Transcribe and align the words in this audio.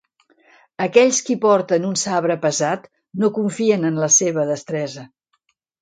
Aquells 0.85 1.19
qui 1.27 1.35
porten 1.43 1.85
un 1.91 1.93
sabre 2.05 2.39
pesat, 2.47 2.91
no 3.25 3.33
confien 3.39 3.89
en 3.93 4.05
la 4.07 4.13
seva 4.21 4.51
destresa. 4.55 5.11